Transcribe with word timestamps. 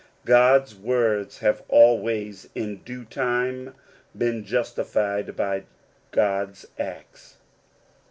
God's 0.25 0.73
words 0.75 1.41
have 1.41 1.61
always 1.67 2.49
in 2.55 2.77
due 2.77 3.05
time 3.05 3.75
been 4.17 4.43
justified 4.43 5.35
by 5.35 5.65
God's 6.11 6.65
acts. 6.79 7.37